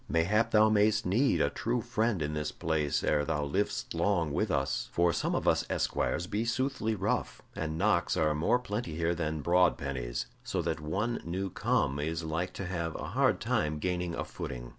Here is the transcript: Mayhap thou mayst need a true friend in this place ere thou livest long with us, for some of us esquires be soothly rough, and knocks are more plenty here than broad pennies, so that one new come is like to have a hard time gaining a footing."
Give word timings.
Mayhap 0.09 0.49
thou 0.49 0.67
mayst 0.67 1.05
need 1.05 1.41
a 1.41 1.51
true 1.51 1.79
friend 1.79 2.23
in 2.23 2.33
this 2.33 2.51
place 2.51 3.03
ere 3.03 3.23
thou 3.23 3.43
livest 3.45 3.93
long 3.93 4.33
with 4.33 4.49
us, 4.49 4.89
for 4.91 5.13
some 5.13 5.35
of 5.35 5.47
us 5.47 5.63
esquires 5.69 6.25
be 6.25 6.43
soothly 6.43 6.95
rough, 6.95 7.43
and 7.55 7.77
knocks 7.77 8.17
are 8.17 8.33
more 8.33 8.57
plenty 8.57 8.95
here 8.95 9.13
than 9.13 9.41
broad 9.41 9.77
pennies, 9.77 10.25
so 10.43 10.59
that 10.63 10.79
one 10.79 11.21
new 11.23 11.51
come 11.51 11.99
is 11.99 12.23
like 12.23 12.51
to 12.53 12.65
have 12.65 12.95
a 12.95 13.09
hard 13.09 13.39
time 13.39 13.77
gaining 13.77 14.15
a 14.15 14.25
footing." 14.25 14.69